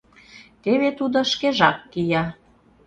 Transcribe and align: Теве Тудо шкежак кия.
Теве 0.63 0.89
Тудо 0.99 1.19
шкежак 1.31 1.77
кия. 1.91 2.23